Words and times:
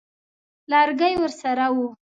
لرګی 0.71 1.13
ورسره 1.21 1.67
وو. 1.75 1.87